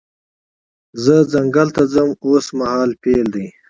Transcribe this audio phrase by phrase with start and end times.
[1.03, 3.47] زه ځنګل ته ځم اوس مهال فعل دی.